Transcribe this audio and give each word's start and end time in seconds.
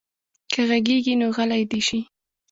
که 0.51 0.61
غږېږي 0.69 1.13
نو 1.21 1.27
غلی 1.37 1.63
دې 1.71 1.79
شي. 1.87 1.99